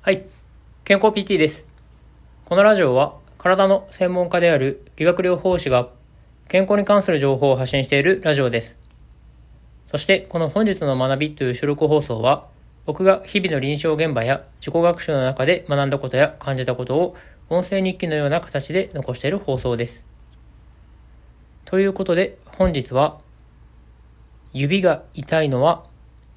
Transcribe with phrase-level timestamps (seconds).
[0.00, 0.24] はい。
[0.84, 1.66] 健康 PT です。
[2.44, 5.88] このラジオは体の専門家である理学療法士が
[6.46, 8.78] 健康に関する情報を発信しているラジオです。
[9.90, 12.46] そしてこの本日の学びという収録放送は
[12.86, 17.16] 僕が日々の臨床現場や自己学習の中で学んだことや感じたことを
[17.50, 20.06] 音声日記のような形で残している放送です。
[21.64, 23.18] ということで本日は
[24.52, 25.87] 指が痛いのは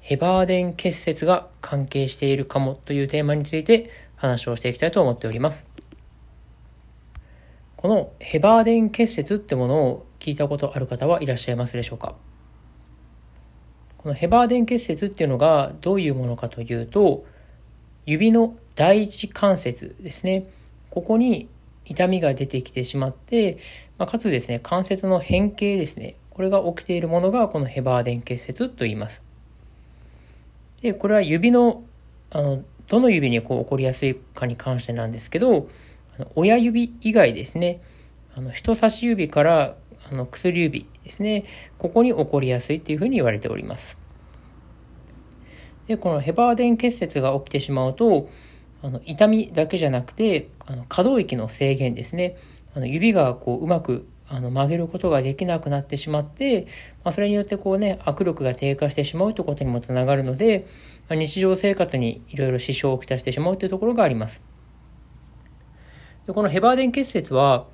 [0.02, 5.64] ヘバーデン結節が関係しているかもというテーマについて話をしていきたいと思っております。
[7.76, 12.16] このヘバーデン結節ってものを聞いたことある方はいらっしゃいますでしょうか？
[13.96, 17.24] このヘバーデン結節っていうのがどういうものかというと
[18.04, 20.48] 指の第一関節ですね。
[20.90, 21.48] ここに
[21.84, 23.58] 痛みが出てきてしまって、
[23.98, 26.16] まあ、かつですね関節の変形ですね。
[26.30, 29.22] これが起きているものがこのヘバーデン結節と言います。
[30.82, 31.84] で、これは指の、
[32.30, 35.68] あの、どの指にこう起こりやすいかに関してなんですけど、
[36.34, 37.80] 親指以外ですね、
[38.34, 39.76] あの人差し指から
[40.10, 41.44] あの薬指ですね、
[41.78, 43.96] ここに起こりやすいというふうに言われております。
[45.86, 48.28] で、このヘバーデン結節が起きてしまうと、
[48.82, 52.36] あの痛みだけじゃなくて、あの可動域の制限ですね、
[52.74, 56.66] あの指がこううまくあの曲げることができなくなってしまって、
[57.04, 60.66] まあ、それによってこうね、握力が低下してしまうということにもつながるので、
[61.10, 64.40] まあ、日常生活にいろいろ支障をきたしてしまうというところがあります。
[66.26, 67.66] でこのヘバーデン結節は、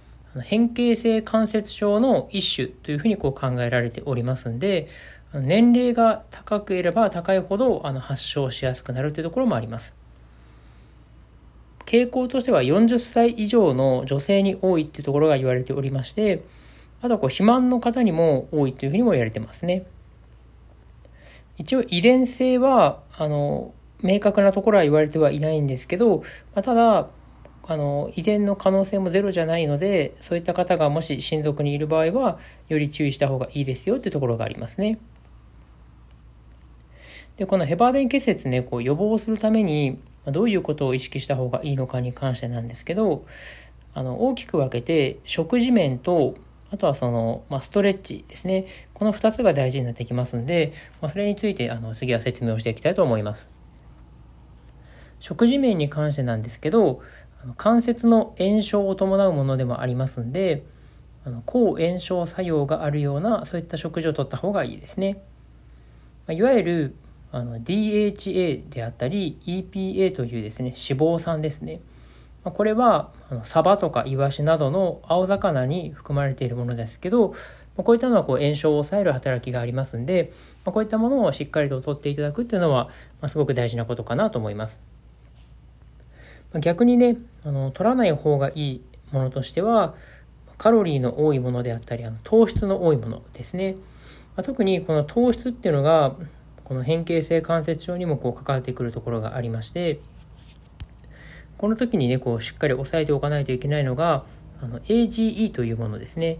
[0.42, 4.88] 変形性関節症の一種というふうにこう考えられておりますんで、
[5.32, 9.94] 年齢が高ければ高いほどあの発症しやすくなるというところもあります。
[11.88, 16.44] 傾向としては40歳以上の女性に多いっていうところが言われておりまして、
[17.00, 19.86] あとはこう肥満の方にも多いというふうにも言われてますね。
[21.56, 23.72] 一応遺伝性は、あの、
[24.02, 26.18] 明確なところは言われてはいないんですけど、
[26.54, 27.08] まあ、ただ、
[27.66, 34.98] あの、遺伝の可能性もゼロじゃないので、そういった方がもし親族にいる場合は、より注意した方がいいですよっていうところがありますね。
[37.38, 39.98] で、このヘバーデン結節ね、こう予防するために、
[40.32, 43.24] どういうことを意識した方がいいのかに関してなんですけど、
[43.94, 46.34] あの、大きく分けて、食事面と、
[46.70, 48.66] あとはその、まあ、ストレッチですね。
[48.92, 53.48] この2つが大事になってきますんで、まあ、それについて、あの、次は説明をしていきたいと思います。
[55.20, 57.02] 食事面に関してなんですけど、
[57.42, 60.64] あの関節の炎症を伴うものでもありますんで、
[61.24, 65.22] あの抗炎症作用があるような、そういった食事をとった方がいいですね。
[66.26, 66.94] ま、いわゆる、
[67.30, 71.80] あの DHA であったり EPA というですね脂肪酸ですね。
[72.44, 73.10] これは
[73.44, 77.34] サバとかイワシなどの青魚に含まれているものですけど
[77.76, 80.32] こういったのはこう炎症を抑える働きがありますんで
[80.64, 82.88] こういったものをしっかりと取っていただくっていうのは
[83.26, 84.80] すごく大事なことかなと思います。
[86.60, 89.94] 逆にねあの取らない方がいいものとしては
[90.56, 93.76] カロリーの多いものであったりあの糖質の多いものですね。
[94.42, 96.14] 特にこの糖質っていうのが
[96.68, 100.00] この変形性関節症にもこう関わってくるところがありまして
[101.56, 104.24] この時にねこうしっかり押さえておかないといけないのが
[104.62, 106.38] あの AGE というものですね。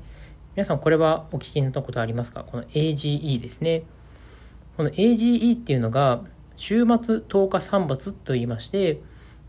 [0.55, 2.44] 皆さんこれはお聞きになったことありますか？
[2.44, 3.84] この AGE ですね。
[4.77, 6.22] この AGE っていうのが
[6.56, 9.00] 終末糖化産物と言いまして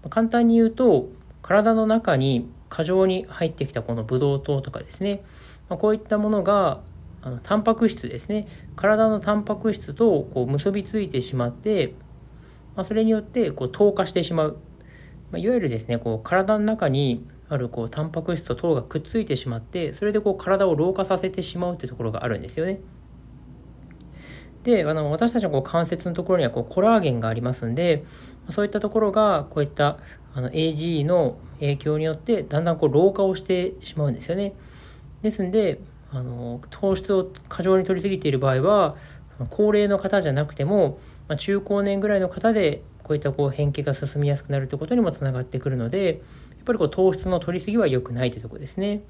[0.09, 1.09] 簡単に言うと
[1.41, 5.23] 体の中に過剰に入ってきたこのブドウ糖とかですね、
[5.67, 6.81] まこういったものが
[7.21, 11.93] あのタンパク質ですね体のタンパク質とこう結びついてしまって、
[12.75, 14.57] まあ、それによってこう糖化してしまう、
[15.31, 22.79] まあ、いわゆるですねこう体の中にあるこうタンパク質と糖がくっついてしまってそれでこう体を老化させてしまうってところがあるんですよね。
[24.63, 28.03] であの私たちのこう関節のところにはこうコラーゲンがありますんで
[28.49, 29.97] そういったところがこういった
[30.33, 34.53] あの AGE の影響によってだんだんこう老化をしてしまうんですよね。
[35.21, 35.79] ですんで
[36.11, 38.95] あの糖質を過剰に取りすぎている場合は
[39.49, 49.01] 高齢の方じゃなくても、まあ、中高年ぐらいの方でこういったこう変形が進みやすくなるということにもつながってくるのでやっぱりこう糖質の取りすぎは良くないというとこですね。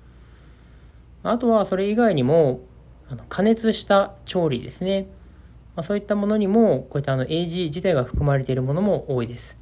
[1.24, 2.62] あとはそれ以外にも
[3.10, 5.08] あの加熱した調理ですね、
[5.76, 9.58] まあ、そういったものにもこういったあの AG 自体が含まれているものも多いです。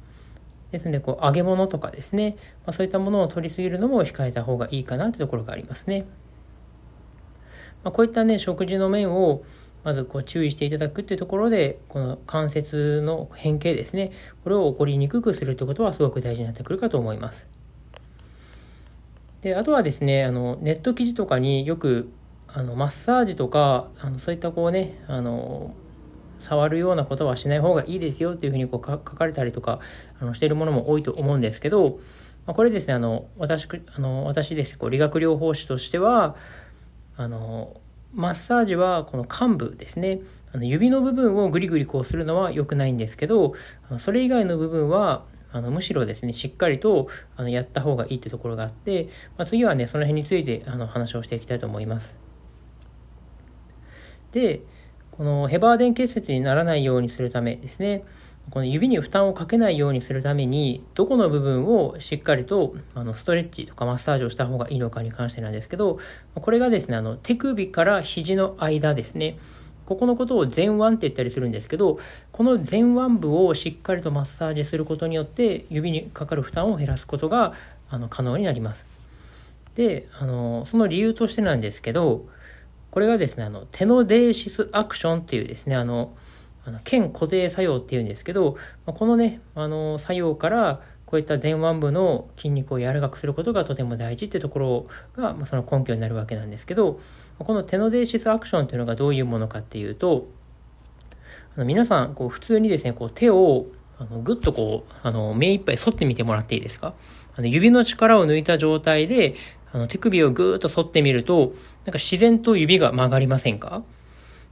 [0.70, 2.36] ですのでこう揚げ物とかですね、
[2.66, 6.04] まあ、そういったものを取りすぎるのも控えた方がいいかなというところがありますね。
[7.88, 9.42] まあ、こういったね、食事の面を
[9.82, 14.12] まずこう注意していただくっていうところで、この関節の変形ですね、
[14.44, 17.46] これを起こりにくくするということはすごく大事になってくるかと思います。
[19.40, 22.10] で、あとはですね、あの、ネット記事とかによく、
[22.46, 25.74] あの、マッサージとか、あのそういったこうね、あの、
[26.40, 29.80] 触るようなことはしない方がいいですよっていうふうにこう書かれたりとか
[30.20, 31.98] あのしているものも多いと思うんですけど、
[32.46, 36.36] まあ、これですねあの私あの私ですこう理学療法士としては
[37.18, 37.80] あの
[38.14, 40.20] マッサージはこの患部ですね。
[40.52, 43.52] あの指の部分をグリグリこうするのは良くないんですけど
[43.98, 52.16] それ以外の部分はあのむしろですねしっかりとあのやった方がいいってところがあって、まあ、次はねその辺についてあの話をしていきたいと思います。
[54.32, 54.62] で
[55.10, 58.04] このヘバーデン結節にならないようにするためですね。
[58.50, 65.98] この指に負担をかけないようにするためにどこの部分をしっかりとあのストレッチとかマッサージをした方がいいのかに関してなんですけど
[66.34, 69.38] これがですねあの手首から肘の間ですね。
[69.86, 71.98] ここのことを前腕って言ったりするんですけど
[72.30, 77.54] この前腕部をしっかりとマッサージすることによって指にかかる負担を減らすことが
[77.88, 78.84] あの可能になります。
[79.76, 82.26] であのその理由としてなんですけど
[82.90, 86.12] これがですねあのテノデーシスアクションっていうですねあの
[86.68, 94.86] あの腱固定作用っていうんですけどまあこのねあの作用からこういった前腕部の筋肉を柔らかくすることがとても大事ってところ
[95.16, 97.00] が、まあ、その根拠になるわけなんですけど
[97.38, 100.28] このテノデーシスアクションっていうのがどういうものかっていうと
[101.56, 103.66] あの皆さんこう普通にですねこう手を
[103.98, 106.92] あのぐっとこうあの目いっぱい反ってみてもらっていいですか？
[107.34, 109.34] あの指の力を抜いた状態で
[109.72, 111.52] あの手首をぐーっと反ってみると
[111.86, 113.82] なんか自然と指が曲がりませんか？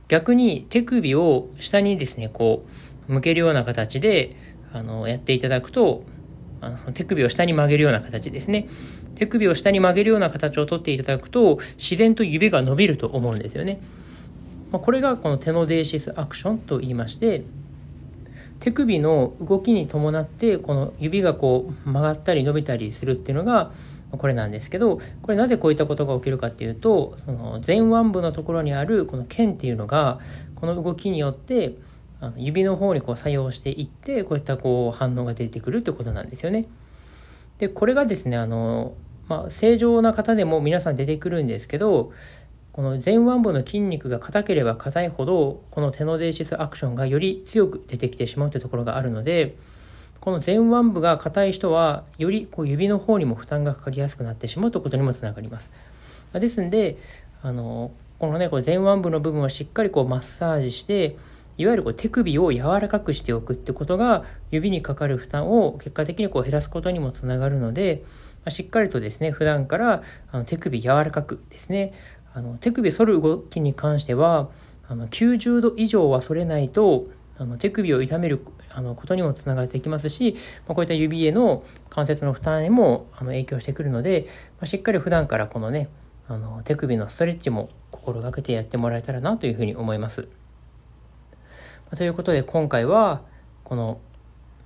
[0.09, 2.65] 逆に手首を下にですねこ
[3.09, 4.37] う向けるような形で
[4.73, 6.05] あのやっていただくと
[6.61, 8.69] あの手首を下に曲げるような形ですね。
[9.17, 13.81] 手首を下に曲げるような形をとっていただくと、自然と指が伸びると思うんですよね。
[14.71, 17.43] まこれがこのテノデーシスアクションと言いまして、
[18.61, 23.73] 手首の動きに伴って、この指がこう曲がったり伸びたりするっていうのが、
[24.13, 30.21] これなんですけど、これなぜこういったことが起きるかっていうと、その前腕部のところにあるこの腱っていうのが、
[30.55, 31.75] この動きによって、
[32.21, 36.67] あの指の方にこう作用していってこういったこう反応が出てくるってことなんですよね。
[37.59, 38.95] でこれがですねあの、
[39.29, 42.13] まあ、正常な方でも皆さん出てくるんですけど
[42.73, 49.57] この前腕部の筋肉が硬ければ硬いほどこのテノデーシスアクションがより強く出てきてしまうというところがあるので
[50.27, 55.71] この前腕部が硬い人はよりこう指の方にも負担がかかりやすくなってしまうということにもつながります。
[56.33, 56.99] ですんで
[57.43, 61.17] あのこのねこう前腕部の部分をしっかりこうマッサージして
[61.59, 68.03] いわゆるこう手首を柔らかくしておくってことが指にかかる負担を結果的にこう減らすことにもつながるので、
[68.45, 70.03] ま、しっかりとですね普段から
[70.33, 71.95] あの手首柔らかくですね
[72.35, 74.49] あの手首反る動きに関しては
[74.89, 77.07] あの90度以上は反れないと
[77.39, 80.37] あの手首を痛めるあのことにもつながっていきますし、
[80.67, 85.89] まあ、こういった指への関節の負担へもあの影響してくるので、まあ、しっかり普段からこのね
[86.29, 90.29] あの手首のストレッチも心がけてやってもらえたらなというふうに思います。
[91.95, 93.23] ということで今回は
[93.63, 94.01] この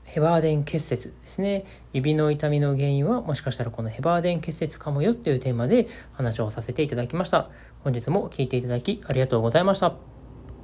[0.05, 1.65] ヘバーデン結節ですね。
[1.93, 7.49] 指の痛みの原因はもしかしたらこのヘバーデン結節かもよっていうテーマで話をさせていただきました。
[7.85, 10.10] 本日も聴いていただきありがとうございました。